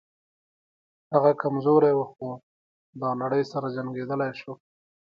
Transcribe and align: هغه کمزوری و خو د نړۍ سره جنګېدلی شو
هغه 1.13 1.31
کمزوری 1.41 1.93
و 1.95 2.01
خو 2.11 2.29
د 2.99 3.03
نړۍ 3.21 3.43
سره 3.51 3.67
جنګېدلی 3.75 4.31
شو 4.39 4.53